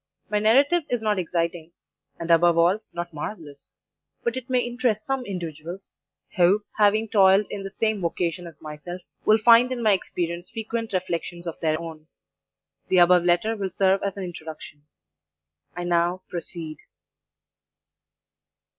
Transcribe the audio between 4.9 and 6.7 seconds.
some individuals, who,